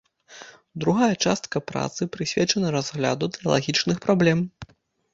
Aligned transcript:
Другая 0.83 1.09
частка 1.25 1.57
працы 1.73 2.09
прысвечана 2.17 2.67
разгляду 2.79 3.33
тэалагічных 3.39 3.97
праблем. 4.09 4.47